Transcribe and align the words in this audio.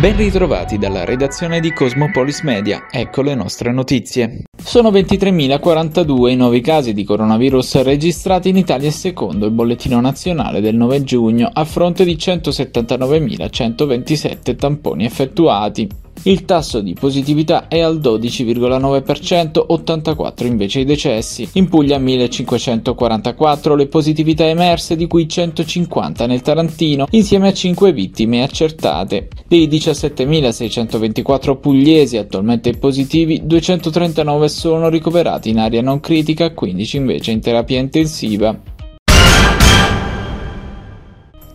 Ben 0.00 0.16
ritrovati 0.16 0.78
dalla 0.78 1.04
redazione 1.04 1.58
di 1.58 1.72
Cosmopolis 1.72 2.42
Media, 2.42 2.86
ecco 2.88 3.20
le 3.20 3.34
nostre 3.34 3.72
notizie. 3.72 4.44
Sono 4.56 4.92
23.042 4.92 6.28
i 6.28 6.36
nuovi 6.36 6.60
casi 6.60 6.92
di 6.92 7.02
coronavirus 7.02 7.82
registrati 7.82 8.50
in 8.50 8.56
Italia 8.56 8.92
secondo 8.92 9.46
il 9.46 9.50
bollettino 9.50 10.00
nazionale 10.00 10.60
del 10.60 10.76
9 10.76 11.02
giugno 11.02 11.50
a 11.52 11.64
fronte 11.64 12.04
di 12.04 12.14
179.127 12.14 14.54
tamponi 14.54 15.04
effettuati. 15.04 15.88
Il 16.28 16.44
tasso 16.44 16.82
di 16.82 16.92
positività 16.92 17.68
è 17.68 17.80
al 17.80 18.00
12,9%, 18.00 19.64
84 19.66 20.46
invece 20.46 20.80
i 20.80 20.84
decessi. 20.84 21.48
In 21.54 21.70
Puglia 21.70 21.96
1544 21.96 23.74
le 23.74 23.86
positività 23.86 24.44
emerse, 24.44 24.94
di 24.94 25.06
cui 25.06 25.26
150 25.26 26.26
nel 26.26 26.42
Tarantino, 26.42 27.06
insieme 27.12 27.48
a 27.48 27.54
5 27.54 27.94
vittime 27.94 28.42
accertate. 28.42 29.28
Dei 29.48 29.68
17.624 29.68 31.58
pugliesi 31.58 32.18
attualmente 32.18 32.74
positivi, 32.74 33.46
239 33.46 34.48
sono 34.50 34.90
ricoverati 34.90 35.48
in 35.48 35.58
area 35.58 35.80
non 35.80 35.98
critica, 35.98 36.52
15 36.52 36.96
invece 36.98 37.30
in 37.30 37.40
terapia 37.40 37.78
intensiva. 37.78 38.76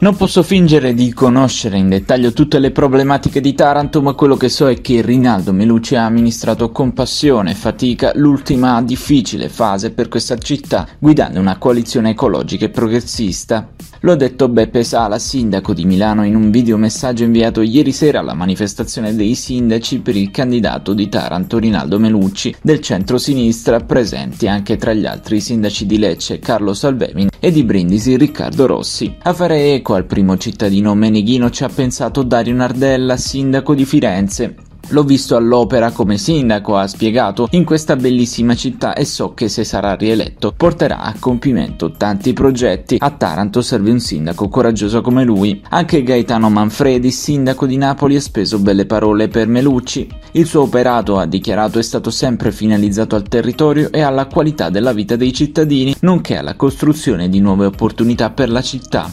Non 0.03 0.17
posso 0.17 0.43
fingere 0.43 0.93
di 0.93 1.13
conoscere 1.13 1.77
in 1.77 1.87
dettaglio 1.87 2.33
tutte 2.33 2.59
le 2.59 2.71
problematiche 2.71 3.39
di 3.39 3.53
Taranto, 3.53 4.01
ma 4.01 4.11
quello 4.11 4.35
che 4.35 4.49
so 4.49 4.67
è 4.67 4.81
che 4.81 5.01
Rinaldo 5.01 5.53
Melucci 5.53 5.95
ha 5.95 6.03
amministrato 6.03 6.71
con 6.71 6.91
passione 6.91 7.51
e 7.51 7.55
fatica 7.55 8.11
l'ultima 8.15 8.81
difficile 8.81 9.47
fase 9.47 9.91
per 9.91 10.09
questa 10.09 10.37
città, 10.37 10.85
guidando 10.99 11.39
una 11.39 11.57
coalizione 11.57 12.09
ecologica 12.09 12.65
e 12.65 12.69
progressista. 12.69 13.69
Lo 14.05 14.11
ha 14.11 14.15
detto 14.15 14.49
Beppe 14.49 14.83
Sala, 14.83 15.17
sindaco 15.17 15.73
di 15.73 15.85
Milano, 15.85 16.25
in 16.25 16.35
un 16.35 16.51
videomessaggio 16.51 17.23
inviato 17.23 17.61
ieri 17.61 17.93
sera 17.93 18.19
alla 18.19 18.33
manifestazione 18.33 19.15
dei 19.15 19.33
sindaci 19.33 20.01
per 20.01 20.17
il 20.17 20.29
candidato 20.29 20.93
di 20.93 21.07
Taranto 21.07 21.57
Rinaldo 21.57 21.97
Melucci 21.99 22.53
del 22.61 22.81
centro-sinistra, 22.81 23.79
presenti 23.79 24.49
anche 24.49 24.75
tra 24.75 24.91
gli 24.91 25.05
altri 25.05 25.39
sindaci 25.39 25.85
di 25.85 25.97
Lecce 25.97 26.39
Carlo 26.39 26.73
Salvemin 26.73 27.29
e 27.39 27.49
di 27.49 27.63
Brindisi 27.63 28.17
Riccardo 28.17 28.65
Rossi. 28.65 29.15
A 29.21 29.31
fare 29.31 29.73
eco 29.73 29.93
al 29.93 30.03
primo 30.03 30.37
cittadino 30.37 30.93
meneghino 30.95 31.49
ci 31.49 31.63
ha 31.63 31.69
pensato 31.69 32.23
Dario 32.23 32.55
Nardella, 32.55 33.15
sindaco 33.15 33.73
di 33.73 33.85
Firenze. 33.85 34.55
L'ho 34.89 35.03
visto 35.03 35.35
all'opera 35.35 35.91
come 35.91 36.17
sindaco, 36.17 36.75
ha 36.75 36.87
spiegato, 36.87 37.47
in 37.51 37.63
questa 37.63 37.95
bellissima 37.95 38.53
città 38.53 38.93
e 38.93 39.05
so 39.05 39.33
che 39.33 39.47
se 39.47 39.63
sarà 39.63 39.95
rieletto 39.95 40.53
porterà 40.55 40.99
a 40.99 41.15
compimento 41.17 41.91
tanti 41.91 42.33
progetti. 42.33 42.97
A 42.99 43.11
Taranto 43.11 43.61
serve 43.61 43.91
un 43.91 43.99
sindaco 43.99 44.49
coraggioso 44.49 45.01
come 45.01 45.23
lui. 45.23 45.63
Anche 45.69 46.03
Gaetano 46.03 46.49
Manfredi, 46.49 47.11
sindaco 47.11 47.65
di 47.65 47.77
Napoli, 47.77 48.17
ha 48.17 48.21
speso 48.21 48.59
belle 48.59 48.85
parole 48.85 49.29
per 49.29 49.47
Melucci. 49.47 50.07
Il 50.33 50.45
suo 50.45 50.63
operato, 50.63 51.17
ha 51.17 51.25
dichiarato, 51.25 51.79
è 51.79 51.83
stato 51.83 52.11
sempre 52.11 52.51
finalizzato 52.51 53.15
al 53.15 53.27
territorio 53.27 53.91
e 53.91 54.01
alla 54.01 54.27
qualità 54.27 54.69
della 54.69 54.93
vita 54.93 55.15
dei 55.15 55.33
cittadini, 55.33 55.95
nonché 56.01 56.37
alla 56.37 56.55
costruzione 56.55 57.29
di 57.29 57.39
nuove 57.39 57.65
opportunità 57.65 58.31
per 58.31 58.49
la 58.49 58.61
città. 58.61 59.11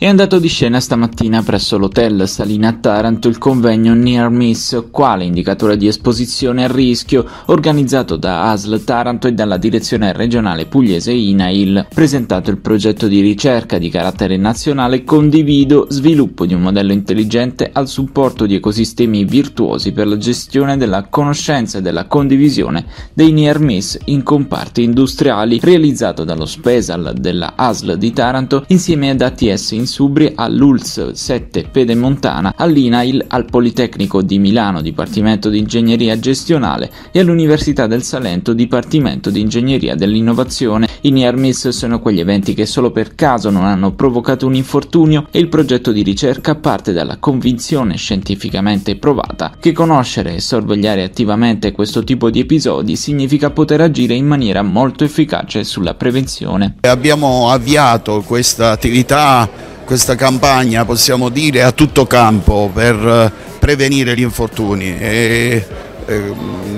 È 0.00 0.06
andato 0.06 0.38
di 0.38 0.48
scena 0.48 0.80
stamattina 0.80 1.42
presso 1.42 1.76
l'hotel 1.76 2.26
Salina 2.26 2.68
a 2.68 2.72
Taranto 2.72 3.28
il 3.28 3.36
convegno 3.36 3.92
Near 3.92 4.30
Miss, 4.30 4.84
quale 4.90 5.24
indicatore 5.24 5.76
di 5.76 5.88
esposizione 5.88 6.64
a 6.64 6.72
rischio, 6.72 7.26
organizzato 7.48 8.16
da 8.16 8.50
ASL 8.50 8.82
Taranto 8.82 9.26
e 9.28 9.34
dalla 9.34 9.58
direzione 9.58 10.14
regionale 10.14 10.64
pugliese 10.64 11.12
INAIL. 11.12 11.88
Presentato 11.92 12.50
il 12.50 12.56
progetto 12.60 13.08
di 13.08 13.20
ricerca 13.20 13.76
di 13.76 13.90
carattere 13.90 14.38
nazionale 14.38 15.04
Condivido, 15.04 15.84
sviluppo 15.90 16.46
di 16.46 16.54
un 16.54 16.62
modello 16.62 16.92
intelligente 16.92 17.68
al 17.70 17.86
supporto 17.86 18.46
di 18.46 18.54
ecosistemi 18.54 19.26
virtuosi 19.26 19.92
per 19.92 20.06
la 20.06 20.16
gestione 20.16 20.78
della 20.78 21.08
conoscenza 21.10 21.76
e 21.76 21.82
della 21.82 22.06
condivisione 22.06 22.86
dei 23.12 23.32
Near 23.32 23.58
Miss 23.58 23.98
in 24.06 24.22
comparti 24.22 24.82
industriali, 24.82 25.60
realizzato 25.62 26.24
dallo 26.24 26.46
Spesal 26.46 27.12
della 27.18 27.52
ASL 27.54 27.98
di 27.98 28.12
Taranto 28.14 28.64
insieme 28.68 29.10
ad 29.10 29.20
ATS 29.20 29.72
in 29.72 29.88
Subri 29.90 30.30
all'ULS 30.36 31.10
7 31.10 31.64
Pedemontana, 31.64 32.54
all'INAIL, 32.56 33.24
al 33.26 33.44
Politecnico 33.44 34.22
di 34.22 34.38
Milano 34.38 34.82
Dipartimento 34.82 35.48
di 35.48 35.58
Ingegneria 35.58 36.16
Gestionale 36.16 36.92
e 37.10 37.18
all'Università 37.18 37.88
del 37.88 38.04
Salento 38.04 38.52
Dipartimento 38.52 39.30
di 39.30 39.40
Ingegneria 39.40 39.96
dell'Innovazione. 39.96 40.88
I 41.00 41.10
Near 41.10 41.34
Miss 41.34 41.68
sono 41.70 41.98
quegli 41.98 42.20
eventi 42.20 42.54
che 42.54 42.66
solo 42.66 42.92
per 42.92 43.16
caso 43.16 43.50
non 43.50 43.64
hanno 43.64 43.92
provocato 43.92 44.46
un 44.46 44.54
infortunio 44.54 45.26
e 45.32 45.40
il 45.40 45.48
progetto 45.48 45.90
di 45.90 46.04
ricerca 46.04 46.54
parte 46.54 46.92
dalla 46.92 47.16
convinzione 47.18 47.96
scientificamente 47.96 48.94
provata 48.94 49.56
che 49.58 49.72
conoscere 49.72 50.36
e 50.36 50.40
sorvegliare 50.40 51.02
attivamente 51.02 51.72
questo 51.72 52.04
tipo 52.04 52.30
di 52.30 52.38
episodi 52.38 52.94
significa 52.94 53.50
poter 53.50 53.80
agire 53.80 54.14
in 54.14 54.26
maniera 54.26 54.62
molto 54.62 55.02
efficace 55.02 55.64
sulla 55.64 55.94
prevenzione. 55.94 56.76
Abbiamo 56.82 57.50
avviato 57.50 58.22
questa 58.24 58.70
attività 58.70 59.78
questa 59.90 60.14
campagna, 60.14 60.84
possiamo 60.84 61.30
dire, 61.30 61.64
a 61.64 61.72
tutto 61.72 62.06
campo 62.06 62.70
per 62.72 62.94
eh, 62.94 63.32
prevenire 63.58 64.14
gli 64.14 64.20
infortuni. 64.20 64.96
E, 64.96 65.66
eh, 66.06 66.34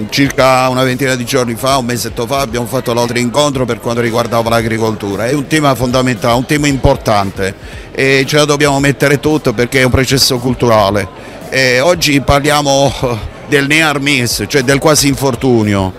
circa 0.08 0.66
una 0.70 0.82
ventina 0.82 1.14
di 1.14 1.26
giorni 1.26 1.54
fa, 1.54 1.76
un 1.76 1.84
mesetto 1.84 2.26
fa, 2.26 2.38
abbiamo 2.38 2.64
fatto 2.64 2.94
l'altro 2.94 3.18
incontro 3.18 3.66
per 3.66 3.80
quanto 3.80 4.00
riguardava 4.00 4.48
l'agricoltura. 4.48 5.26
È 5.26 5.34
un 5.34 5.46
tema 5.46 5.74
fondamentale, 5.74 6.38
un 6.38 6.46
tema 6.46 6.68
importante 6.68 7.54
e 7.92 8.24
ce 8.26 8.36
la 8.36 8.46
dobbiamo 8.46 8.80
mettere 8.80 9.20
tutto 9.20 9.52
perché 9.52 9.80
è 9.80 9.84
un 9.84 9.90
processo 9.90 10.38
culturale. 10.38 11.06
E 11.50 11.80
oggi 11.80 12.18
parliamo 12.22 12.90
eh, 12.98 13.16
del 13.46 13.66
near 13.66 14.00
miss, 14.00 14.44
cioè 14.48 14.62
del 14.62 14.78
quasi 14.78 15.08
infortunio. 15.08 15.92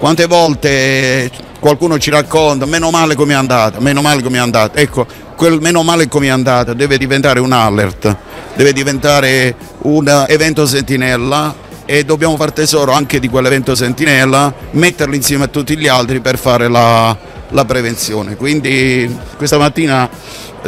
Quante 0.00 0.26
volte 0.26 1.30
qualcuno 1.58 1.98
ci 1.98 2.10
racconta, 2.10 2.66
meno 2.66 2.90
male 2.90 3.14
come 3.14 3.32
è 3.32 3.36
andata, 3.36 3.80
meno 3.80 4.00
male 4.00 4.22
come 4.22 4.38
è 4.38 4.40
andata. 4.40 4.78
Ecco, 4.78 5.06
quel 5.36 5.60
meno 5.60 5.82
male 5.82 6.08
come 6.08 6.26
è 6.26 6.30
andata 6.30 6.74
deve 6.74 6.98
diventare 6.98 7.40
un 7.40 7.52
alert, 7.52 8.16
deve 8.54 8.72
diventare 8.72 9.54
un 9.82 10.24
evento 10.28 10.66
sentinella 10.66 11.66
e 11.84 12.04
dobbiamo 12.04 12.36
fare 12.36 12.52
tesoro 12.52 12.92
anche 12.92 13.18
di 13.18 13.28
quell'evento 13.28 13.74
sentinella, 13.74 14.52
metterlo 14.72 15.14
insieme 15.14 15.44
a 15.44 15.48
tutti 15.48 15.76
gli 15.76 15.88
altri 15.88 16.20
per 16.20 16.38
fare 16.38 16.68
la, 16.68 17.16
la 17.50 17.64
prevenzione. 17.64 18.36
Quindi 18.36 19.16
questa 19.36 19.58
mattina 19.58 20.10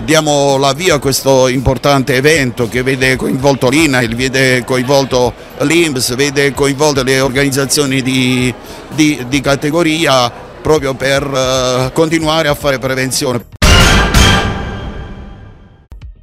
diamo 0.04 0.56
la 0.56 0.72
via 0.72 0.94
a 0.94 0.98
questo 0.98 1.48
importante 1.48 2.14
evento 2.14 2.68
che 2.68 2.82
vede 2.82 3.16
coinvolto 3.16 3.68
l'INAIL, 3.68 4.14
vede 4.14 4.64
coinvolto 4.64 5.34
l'INPS, 5.58 6.14
vede 6.14 6.54
coinvolte 6.54 7.02
le 7.02 7.20
organizzazioni 7.20 8.00
di, 8.02 8.54
di, 8.94 9.24
di 9.28 9.40
categoria 9.40 10.48
proprio 10.70 10.94
per 10.94 11.26
uh, 11.26 11.92
continuare 11.92 12.46
a 12.46 12.54
fare 12.54 12.78
prevenzione. 12.78 13.49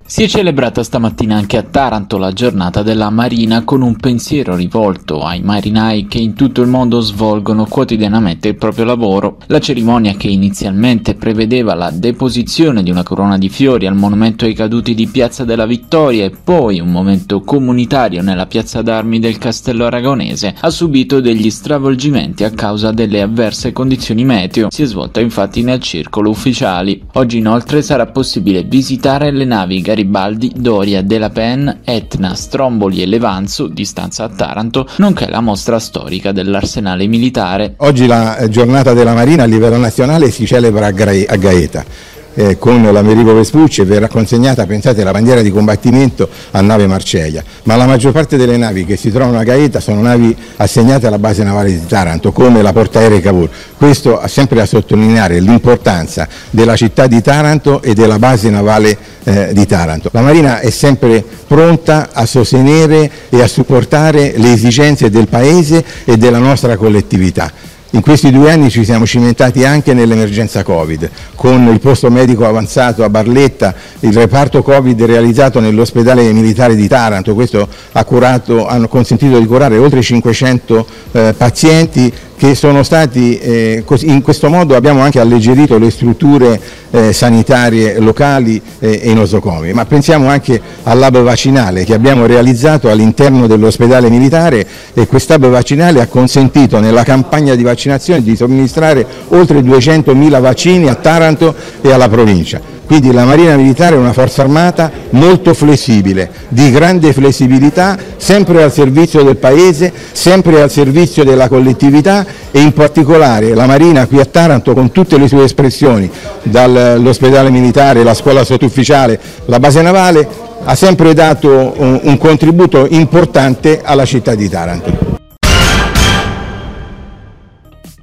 Si 0.10 0.24
è 0.24 0.28
celebrata 0.30 0.84
stamattina 0.84 1.36
anche 1.36 1.58
a 1.58 1.64
Taranto 1.64 2.18
la 2.18 2.32
giornata 2.32 2.82
della 2.82 3.10
Marina 3.10 3.66
con 3.66 3.82
un 3.82 3.98
pensiero 3.98 4.56
rivolto 4.56 5.22
ai 5.22 5.42
marinai 5.42 6.08
che 6.08 6.18
in 6.18 6.34
tutto 6.34 6.62
il 6.62 6.70
mondo 6.70 7.02
svolgono 7.02 7.66
quotidianamente 7.66 8.48
il 8.48 8.56
proprio 8.56 8.86
lavoro. 8.86 9.40
La 9.48 9.60
cerimonia 9.60 10.16
che 10.16 10.30
inizialmente 10.30 11.16
prevedeva 11.16 11.74
la 11.74 11.92
deposizione 11.92 12.84
di 12.84 12.90
una 12.90 13.04
corona 13.04 13.38
di 13.38 13.50
fiori 13.50 13.86
al 13.86 13.98
monumento 13.98 14.46
ai 14.46 14.54
caduti 14.54 14.96
di 14.96 15.08
Piazza 15.08 15.44
della 15.44 15.66
Vittoria 15.66 16.24
e 16.24 16.32
poi 16.42 16.80
un 16.80 16.90
momento 16.90 17.42
comunitario 17.42 18.22
nella 18.22 18.46
piazza 18.46 18.82
d'armi 18.82 19.20
del 19.20 19.38
Castello 19.38 19.88
Aragonese 19.88 20.56
ha 20.58 20.70
subito 20.70 21.20
degli 21.20 21.50
stravolgimenti 21.50 22.46
a 22.46 22.52
causa 22.52 22.92
delle 22.92 23.22
avverse 23.22 23.74
condizioni 23.74 24.24
meteo. 24.24 24.70
Si 24.72 24.84
è 24.84 24.86
svolta 24.86 25.20
infatti 25.20 25.64
nel 25.64 25.82
circolo 25.82 26.30
ufficiali. 26.30 27.04
Oggi 27.16 27.40
inoltre 27.40 27.82
sarà 27.82 28.06
possibile 28.06 28.64
visitare 28.64 29.32
le 29.32 29.44
navi 29.44 29.82
Garibaldi, 29.98 30.52
Doria, 30.56 31.02
Della 31.02 31.32
Pen, 31.32 31.80
Etna, 31.84 32.36
Stromboli 32.36 33.02
e 33.02 33.08
Levanzo, 33.08 33.66
di 33.66 33.84
stanza 33.84 34.26
a 34.26 34.30
Taranto, 34.30 34.88
nonché 34.98 35.28
la 35.28 35.42
mostra 35.42 35.80
storica 35.80 36.32
dell'arsenale 36.32 37.08
militare. 37.08 37.74
Oggi 37.78 38.06
la 38.06 38.38
eh, 38.38 38.50
giornata 38.50 38.94
della 38.94 39.16
Marina 39.16 39.44
a 39.44 39.48
livello 39.48 39.78
nazionale 39.78 40.30
si 40.30 40.46
celebra 40.46 40.86
a 40.86 40.92
Gaeta 40.92 42.16
eh, 42.38 42.58
con 42.60 42.84
l'Americo 42.84 43.34
Vespucci 43.34 43.82
e 43.82 43.86
verrà 43.86 44.08
consegnata, 44.08 44.66
pensate, 44.68 45.04
la 45.04 45.12
bandiera 45.12 45.42
di 45.42 45.50
combattimento 45.50 46.30
a 46.52 46.62
nave 46.62 46.86
Marceglia, 46.86 47.44
ma 47.64 47.76
la 47.76 47.88
maggior 47.88 48.12
parte 48.12 48.38
delle 48.38 48.58
navi 48.58 48.86
che 48.86 48.96
si 48.96 49.10
trovano 49.10 49.40
a 49.40 49.44
Gaeta 49.44 49.80
sono 49.80 50.02
navi 50.02 50.36
assegnate 50.58 51.08
alla 51.08 51.18
base 51.18 51.44
navale 51.44 51.72
di 51.72 51.86
Taranto, 51.88 52.32
come 52.32 52.62
la 52.62 52.72
portaerei 52.72 53.22
Cavour. 53.22 53.50
Questo 53.76 54.20
ha 54.20 54.28
sempre 54.28 54.62
a 54.62 54.68
sottolineare 54.68 55.40
l'importanza 55.40 56.28
della 56.52 56.76
città 56.76 57.08
di 57.08 57.22
Taranto 57.22 57.82
e 57.82 57.96
della 57.96 58.20
base 58.20 58.52
navale 58.52 58.96
eh, 59.24 59.50
di 59.54 59.66
Taranto. 59.66 60.10
La 60.14 60.22
Marina 60.22 60.60
è 60.60 60.70
sempre 60.70 61.24
pronta 61.48 62.10
a 62.14 62.28
sostenere 62.28 63.10
e 63.30 63.42
a 63.42 63.48
supportare 63.48 64.34
le 64.36 64.54
esigenze 64.54 65.10
del 65.10 65.28
Paese 65.28 65.84
e 66.06 66.18
della 66.18 66.40
nostra 66.40 66.78
collettività 66.78 67.52
In 67.92 68.02
questi 68.02 68.32
due 68.32 68.52
anni 68.52 68.70
ci 68.70 68.84
siamo 68.84 69.06
cimentati 69.06 69.64
anche 69.64 69.94
nell'emergenza 69.94 70.62
Covid, 70.62 71.10
con 71.36 71.70
il 71.72 71.80
posto 71.80 72.10
medico 72.10 72.46
avanzato 72.46 73.02
a 73.06 73.10
Barletta, 73.10 73.74
il 74.02 74.14
reparto 74.14 74.62
Covid 74.62 75.02
realizzato 75.04 75.62
nell'ospedale 75.62 76.30
militare 76.34 76.76
di 76.76 76.86
Taranto, 76.86 77.34
questo 77.34 77.66
ha, 77.94 78.04
curato, 78.04 78.68
ha 78.68 78.86
consentito 78.88 79.40
di 79.40 79.46
curare 79.46 79.78
oltre 79.78 80.02
500 80.02 80.88
eh, 81.14 81.34
pazienti 81.38 82.14
che 82.38 82.54
sono 82.54 82.84
stati, 82.84 83.38
eh, 83.40 83.84
in 84.02 84.22
questo 84.22 84.48
modo 84.48 84.76
abbiamo 84.76 85.02
anche 85.02 85.20
alleggerito 85.20 85.80
le 85.80 85.90
strutture 85.90 86.60
eh, 86.92 87.12
sanitarie 87.12 88.00
locali 88.00 88.62
eh, 88.80 89.00
e 89.02 89.10
i 89.10 89.14
nosocomi, 89.16 89.74
ma 89.74 89.86
pensiamo 89.86 90.30
anche 90.30 90.62
al 90.84 91.00
lab 91.00 91.20
vaccinale 91.24 91.84
che 91.84 91.96
abbiamo 91.96 92.28
realizzato 92.28 92.92
all'interno 92.92 93.48
dell'ospedale 93.48 94.12
militare 94.12 94.66
e 94.94 95.08
quest'hub 95.08 95.48
vaccinale 95.48 96.00
ha 96.00 96.08
consentito 96.08 96.80
nella 96.80 97.04
campagna 97.04 97.56
di 97.56 97.64
vaccinazione 97.64 98.22
di 98.22 98.36
somministrare 98.36 99.06
oltre 99.30 99.62
200.000 99.62 100.40
vaccini 100.40 100.88
a 100.88 100.96
Taranto 100.96 101.56
e 101.82 101.92
alla 101.92 102.08
provincia. 102.08 102.77
Quindi 102.88 103.12
la 103.12 103.26
Marina 103.26 103.58
Militare 103.58 103.96
è 103.96 104.00
una 104.00 104.14
forza 104.14 104.44
armata 104.44 104.90
molto 105.10 105.54
flessibile, 105.54 106.32
di 106.48 106.72
grande 106.72 107.12
flessibilità, 107.12 107.98
sempre 108.16 108.64
al 108.64 108.72
servizio 108.72 109.24
del 109.24 109.36
Paese, 109.36 109.92
sempre 110.14 110.62
al 110.62 110.72
servizio 110.72 111.26
della 111.26 111.50
collettività 111.50 112.26
e 112.50 112.62
in 112.62 112.72
particolare 112.72 113.54
la 113.54 113.66
Marina 113.66 114.08
qui 114.08 114.22
a 114.22 114.26
Taranto 114.26 114.74
con 114.74 114.94
tutte 114.94 115.18
le 115.18 115.28
sue 115.28 115.44
espressioni, 115.44 116.10
dall'ospedale 116.44 117.50
militare, 117.50 118.04
la 118.04 118.14
scuola 118.14 118.46
sottufficiale, 118.46 119.20
la 119.48 119.60
base 119.60 119.82
navale, 119.82 120.26
ha 120.64 120.74
sempre 120.74 121.14
dato 121.14 121.76
un, 121.78 122.18
contributo 122.18 122.88
importante 122.90 123.82
alla 123.84 124.06
città 124.06 124.34
di 124.34 124.48
Taranto. 124.48 125.16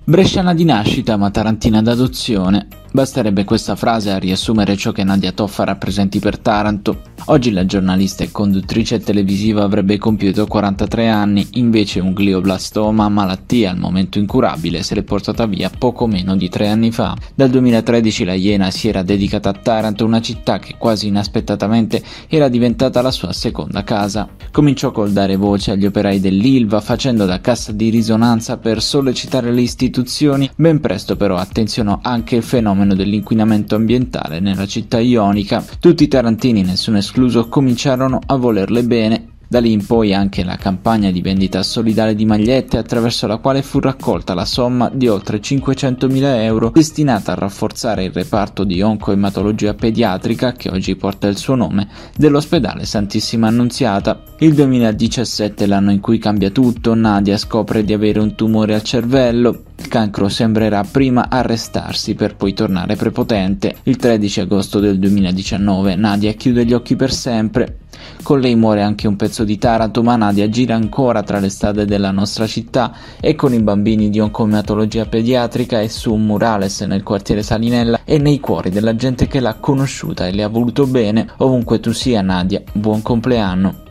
Bresciana 0.05 0.53
di 0.53 0.67
nascita 0.67 1.17
ma 1.17 1.31
tarantina 1.31 1.81
d'adozione. 1.81 2.67
Basterebbe 2.95 3.43
questa 3.43 3.75
frase 3.75 4.13
a 4.13 4.19
riassumere 4.19 4.77
ciò 4.77 4.93
che 4.93 5.03
Nadia 5.03 5.33
Toffa 5.33 5.65
rappresenti 5.65 6.21
per 6.21 6.39
Taranto. 6.39 7.01
Oggi 7.25 7.51
la 7.51 7.67
giornalista 7.67 8.23
e 8.23 8.31
conduttrice 8.31 9.01
televisiva 9.01 9.65
avrebbe 9.65 9.99
compiuto 9.99 10.47
43 10.47 11.09
anni, 11.09 11.45
invece 11.55 11.99
un 11.99 12.13
glioblastoma, 12.13 13.09
malattia 13.09 13.73
al 13.73 13.79
momento 13.79 14.21
incurabile, 14.21 14.85
se 14.85 14.95
l'è 14.95 15.03
portata 15.03 15.45
via 15.47 15.73
poco 15.77 16.07
meno 16.07 16.37
di 16.37 16.49
tre 16.49 16.69
anni 16.69 16.93
fa. 16.93 17.17
Dal 17.35 17.51
2013 17.51 18.25
la 18.25 18.35
Iena 18.35 18.71
si 18.71 18.87
era 18.87 19.03
dedicata 19.03 19.49
a 19.49 19.55
Taranto, 19.55 20.05
una 20.05 20.21
città 20.21 20.61
che 20.61 20.77
quasi 20.79 21.09
inaspettatamente 21.09 22.01
era 22.29 22.47
diventata 22.47 23.03
la 23.03 23.11
sua 23.11 23.33
seconda 23.33 23.83
casa. 23.83 24.29
Cominciò 24.53 24.93
col 24.93 25.11
dare 25.11 25.35
voce 25.35 25.73
agli 25.73 25.87
operai 25.87 26.21
dell'Ilva, 26.21 26.81
facendo 26.81 27.27
da 27.27 27.41
cassa 27.41 27.73
di 27.73 27.91
risonanza 27.91 28.57
per 28.57 28.81
sollecitare 28.81 29.51
le 29.51 29.63
istituzioni, 29.63 30.49
ben 30.55 30.79
presto 30.79 31.17
però 31.17 31.39
attenzionò 31.39 31.99
anche 32.01 32.37
il 32.37 32.45
fenomeno 32.45 32.84
fenomeno 32.85 32.95
dell'inquinamento 32.95 33.75
ambientale 33.75 34.41
nella 34.41 34.67
città 34.67 35.01
ionica, 35.01 35.65
tutti 35.81 36.05
i 36.05 36.09
tarantini, 36.09 36.63
nessuno 36.63 36.99
escluso, 36.99 37.49
cominciarono 37.49 38.21
a 38.25 38.37
volerle 38.37 38.85
bene 38.85 39.29
da 39.55 39.61
lì 39.61 39.71
in 39.71 39.87
poi 39.87 40.13
anche 40.13 40.43
la 40.43 40.57
campagna 40.57 41.13
di 41.13 41.21
vendita 41.21 41.63
solidale 41.63 42.17
di 42.17 42.25
magliette 42.25 42.77
attraverso 42.77 43.29
la 43.29 43.37
quale 43.37 43.63
fu 43.63 43.79
raccolta 43.79 44.35
la 44.35 44.45
somma 44.45 44.91
di 44.93 45.07
oltre 45.07 45.39
500.000 45.39 46.23
euro 46.43 46.71
destinata 46.71 47.31
a 47.31 47.37
rafforzare 47.37 48.03
il 48.03 48.11
reparto 48.11 48.65
di 48.65 48.83
oncoematologia 48.83 49.75
pediatrica 49.75 50.55
che 50.55 50.71
oggi 50.71 50.97
porta 50.97 51.29
il 51.29 51.37
suo 51.37 51.55
nome 51.55 51.87
dell'ospedale 52.17 52.85
Santissima 52.85 53.47
Annunziata. 53.47 54.23
Il 54.41 54.55
2017 54.55 55.63
è 55.63 55.67
l'anno 55.69 55.93
in 55.93 56.01
cui 56.01 56.19
cambia 56.19 56.51
tutto, 56.51 56.95
Nadia 56.95 57.37
scopre 57.37 57.85
di 57.85 57.93
avere 57.93 58.19
un 58.19 58.35
tumore 58.35 58.75
al 58.75 58.83
cervello, 58.83 59.63
il 59.77 59.87
cancro 59.87 60.29
sembrerà 60.29 60.83
prima 60.83 61.29
arrestarsi 61.29 62.17
per 62.17 62.35
poi 62.35 62.55
tornare 62.55 62.97
prepotente. 62.97 63.77
Il 63.85 63.97
13 63.97 64.41
agosto 64.41 64.81
del 64.81 64.99
2019 64.99 65.95
Nadia 65.95 66.33
chiude 66.33 66.65
gli 66.65 66.73
occhi 66.73 66.97
per 66.97 67.13
sempre. 67.13 67.79
Con 68.25 68.41
lei 68.41 68.55
muore 68.55 68.81
anche 68.81 69.07
un 69.07 69.17
pezzo 69.17 69.45
di 69.45 69.59
Taranto, 69.59 70.03
ma 70.03 70.17
Nadia 70.17 70.49
gira 70.49 70.75
ancora 70.75 71.23
tra 71.23 71.39
le 71.39 71.51
strade 71.51 71.85
della 71.85 72.11
nostra 72.11 72.47
città 72.47 72.91
e 73.21 73.35
con 73.35 73.53
i 73.53 73.61
bambini 73.61 74.09
di 74.09 74.19
oncomatologia 74.19 75.05
pediatrica 75.05 75.83
e 75.83 75.91
su 75.91 76.15
un 76.15 76.25
murales 76.25 76.81
nel 76.81 77.03
quartiere 77.03 77.43
Salinella 77.43 78.01
e 78.03 78.17
nei 78.17 78.41
cuori 78.41 78.71
della 78.71 78.97
gente 78.97 79.27
che 79.27 79.41
l'ha 79.41 79.57
conosciuta 79.61 80.27
e 80.27 80.33
le 80.33 80.43
ha 80.43 80.49
voluto 80.49 80.87
bene. 80.87 81.29
Ovunque 81.37 81.81
tu 81.81 81.93
sia 81.93 82.23
Nadia, 82.23 82.63
buon 82.73 83.03
compleanno. 83.03 83.84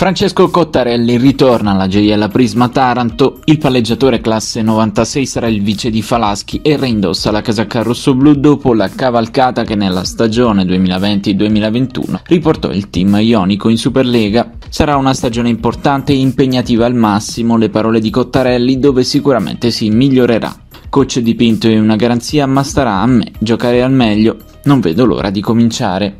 Francesco 0.00 0.48
Cottarelli 0.48 1.18
ritorna 1.18 1.72
alla 1.72 1.86
gioiella 1.86 2.28
Prisma 2.28 2.70
Taranto, 2.70 3.40
il 3.44 3.58
palleggiatore 3.58 4.22
classe 4.22 4.62
96 4.62 5.26
sarà 5.26 5.46
il 5.46 5.60
vice 5.60 5.90
di 5.90 6.00
Falaschi 6.00 6.60
e 6.62 6.78
reindossa 6.78 7.30
la 7.30 7.42
casacca 7.42 7.82
rossoblu 7.82 8.32
dopo 8.32 8.72
la 8.72 8.88
cavalcata 8.88 9.62
che 9.62 9.74
nella 9.74 10.02
stagione 10.04 10.64
2020-2021 10.64 12.20
riportò 12.24 12.70
il 12.70 12.88
team 12.88 13.18
ionico 13.20 13.68
in 13.68 13.76
Superlega. 13.76 14.52
Sarà 14.70 14.96
una 14.96 15.12
stagione 15.12 15.50
importante 15.50 16.12
e 16.12 16.16
impegnativa 16.16 16.86
al 16.86 16.94
massimo, 16.94 17.58
le 17.58 17.68
parole 17.68 18.00
di 18.00 18.08
Cottarelli, 18.08 18.78
dove 18.78 19.04
sicuramente 19.04 19.70
si 19.70 19.90
migliorerà. 19.90 20.50
Coach 20.88 21.18
dipinto 21.18 21.68
è 21.68 21.78
una 21.78 21.96
garanzia, 21.96 22.46
ma 22.46 22.62
starà 22.62 23.02
a 23.02 23.06
me 23.06 23.32
giocare 23.38 23.82
al 23.82 23.92
meglio. 23.92 24.38
Non 24.64 24.80
vedo 24.80 25.04
l'ora 25.04 25.28
di 25.28 25.42
cominciare. 25.42 26.19